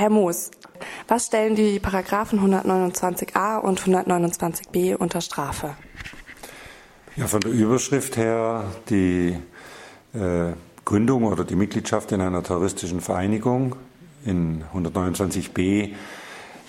[0.00, 0.50] Herr Moos,
[1.08, 5.76] was stellen die Paragraphen 129a und 129b unter Strafe?
[7.16, 9.36] Ja, von der Überschrift her die
[10.14, 10.54] äh,
[10.86, 13.76] Gründung oder die Mitgliedschaft in einer terroristischen Vereinigung,
[14.24, 15.90] in 129b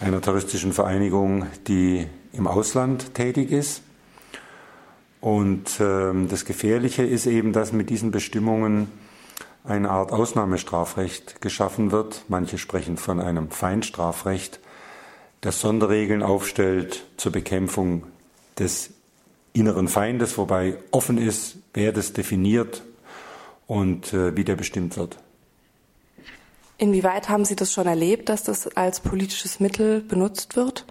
[0.01, 3.81] einer terroristischen Vereinigung, die im Ausland tätig ist.
[5.21, 8.89] Und ähm, das Gefährliche ist eben, dass mit diesen Bestimmungen
[9.63, 12.25] eine Art Ausnahmestrafrecht geschaffen wird.
[12.27, 14.59] Manche sprechen von einem Feinstrafrecht,
[15.41, 18.03] das Sonderregeln aufstellt zur Bekämpfung
[18.57, 18.91] des
[19.53, 22.83] inneren Feindes, wobei offen ist, wer das definiert
[23.67, 25.17] und äh, wie der bestimmt wird.
[26.77, 30.85] Inwieweit haben Sie das schon erlebt, dass das als politisches Mittel benutzt wird?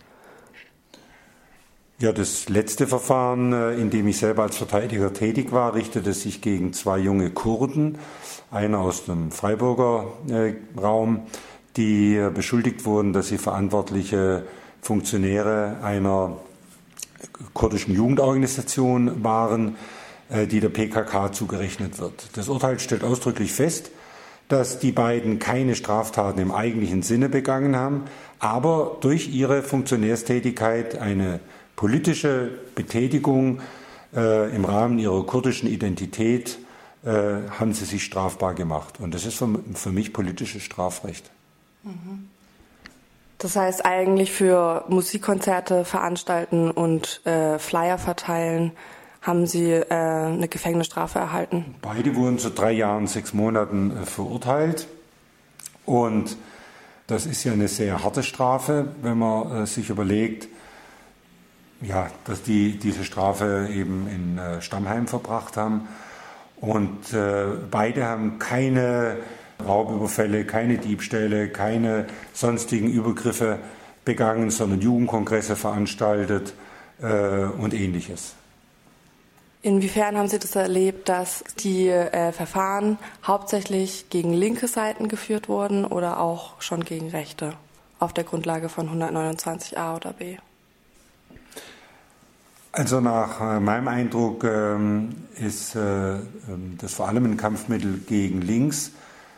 [1.99, 6.41] Ja, das letzte Verfahren, äh, in dem ich selber als Verteidiger tätig war, richtete sich
[6.41, 7.99] gegen zwei junge Kurden,
[8.51, 11.23] einer aus dem Freiburger äh, Raum,
[11.77, 14.45] die äh, beschuldigt wurden, dass sie verantwortliche
[14.83, 16.39] Funktionäre einer
[17.53, 19.77] kurdischen Jugendorganisation waren,
[20.31, 22.31] die der PKK zugerechnet wird.
[22.35, 23.91] Das Urteil stellt ausdrücklich fest,
[24.49, 28.05] dass die beiden keine Straftaten im eigentlichen Sinne begangen haben,
[28.39, 31.41] aber durch ihre Funktionärstätigkeit eine
[31.77, 33.61] politische Betätigung
[34.15, 36.70] äh, im Rahmen ihrer kurdischen Identität äh,
[37.03, 39.01] haben sie sich strafbar gemacht.
[39.01, 41.31] Und das ist für, für mich politisches Strafrecht.
[43.39, 48.73] Das heißt eigentlich für Musikkonzerte veranstalten und äh, Flyer verteilen
[49.23, 51.75] haben Sie äh, eine Gefängnisstrafe erhalten?
[51.83, 54.89] Beide wurden zu drei Jahren, sechs Monaten äh, verurteilt.
[55.85, 56.37] Und
[57.07, 60.49] das ist ja eine sehr harte Strafe, wenn man äh, sich überlegt,
[61.83, 65.89] ja, dass die diese Strafe eben in äh, Stammheim verbracht haben.
[66.61, 69.17] Und äh, beide haben keine
[69.67, 73.59] Raubüberfälle, keine Diebstähle, keine sonstigen Übergriffe
[74.05, 76.55] begangen, sondern Jugendkongresse veranstaltet
[77.01, 78.35] äh, und ähnliches.
[79.63, 85.85] Inwiefern haben Sie das erlebt, dass die äh, Verfahren hauptsächlich gegen linke Seiten geführt wurden
[85.85, 87.53] oder auch schon gegen rechte
[87.99, 90.39] auf der Grundlage von 129a oder b?
[92.73, 98.43] Also nach äh, meinem Eindruck ähm, ist äh, ähm, das vor allem ein Kampfmittel gegen
[98.43, 98.93] links.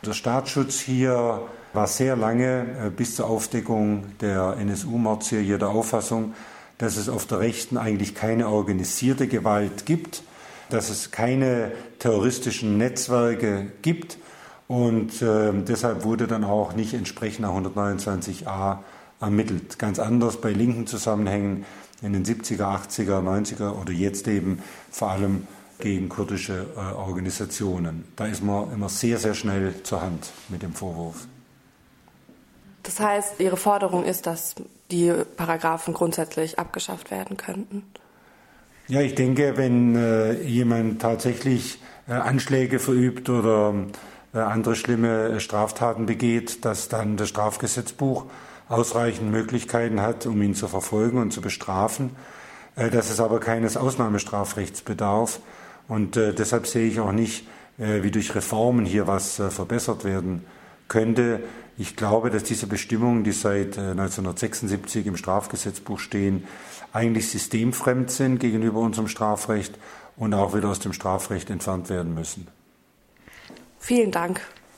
[0.05, 1.41] Der Staatsschutz hier
[1.73, 6.35] war sehr lange äh, bis zur Aufdeckung der NSU-Mordserie der Auffassung,
[6.77, 10.21] dass es auf der Rechten eigentlich keine organisierte Gewalt gibt,
[10.69, 14.19] dass es keine terroristischen Netzwerke gibt
[14.67, 18.77] und äh, deshalb wurde dann auch nicht entsprechend nach 129a
[19.23, 19.79] ermittelt.
[19.79, 21.65] Ganz anders bei linken Zusammenhängen
[22.01, 24.61] in den 70er, 80er, 90er oder jetzt eben
[24.91, 25.47] vor allem
[25.79, 28.05] gegen kurdische äh, Organisationen.
[28.15, 31.27] Da ist man immer sehr, sehr schnell zur Hand mit dem Vorwurf.
[32.83, 34.55] Das heißt, Ihre Forderung ist, dass
[34.91, 37.83] die Paragraphen grundsätzlich abgeschafft werden könnten?
[38.87, 43.73] Ja, ich denke, wenn äh, jemand tatsächlich äh, Anschläge verübt oder
[44.33, 48.25] äh, andere schlimme Straftaten begeht, dass dann das Strafgesetzbuch
[48.69, 52.11] ausreichend Möglichkeiten hat, um ihn zu verfolgen und zu bestrafen,
[52.75, 55.39] äh, dass es aber keines Ausnahmestrafrechts bedarf.
[55.87, 57.47] Und äh, deshalb sehe ich auch nicht,
[57.77, 60.45] äh, wie durch Reformen hier was verbessert werden
[60.87, 61.41] könnte.
[61.77, 66.43] Ich glaube, dass diese Bestimmungen, die seit 1976 im Strafgesetzbuch stehen,
[66.93, 69.73] eigentlich systemfremd sind gegenüber unserem Strafrecht
[70.15, 72.47] und auch wieder aus dem Strafrecht entfernt werden müssen.
[73.79, 74.41] Vielen Dank.